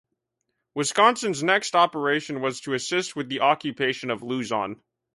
"Wisconsin"s 0.73 1.43
next 1.43 1.75
operation 1.75 2.41
was 2.41 2.59
to 2.61 2.73
assist 2.73 3.15
with 3.15 3.29
the 3.29 3.39
occupation 3.41 4.09
of 4.09 4.23
Luzon. 4.23 4.81